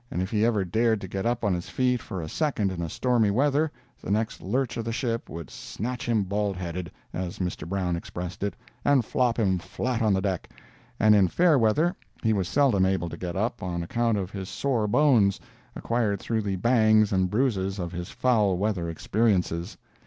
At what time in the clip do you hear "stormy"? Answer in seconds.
2.89-3.29